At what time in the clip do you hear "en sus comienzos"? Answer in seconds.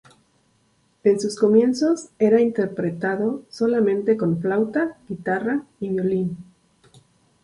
1.03-2.07